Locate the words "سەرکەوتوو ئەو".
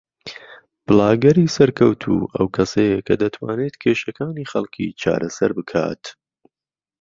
1.55-2.47